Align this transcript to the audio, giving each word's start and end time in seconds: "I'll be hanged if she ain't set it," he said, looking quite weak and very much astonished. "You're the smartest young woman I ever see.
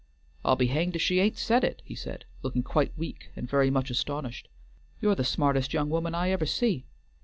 "I'll 0.43 0.55
be 0.55 0.65
hanged 0.65 0.95
if 0.95 1.01
she 1.03 1.19
ain't 1.19 1.37
set 1.37 1.63
it," 1.63 1.83
he 1.85 1.93
said, 1.93 2.25
looking 2.41 2.63
quite 2.63 2.91
weak 2.97 3.29
and 3.35 3.47
very 3.47 3.69
much 3.69 3.91
astonished. 3.91 4.47
"You're 4.99 5.13
the 5.13 5.23
smartest 5.23 5.73
young 5.75 5.91
woman 5.91 6.15
I 6.15 6.31
ever 6.31 6.47
see. 6.47 6.85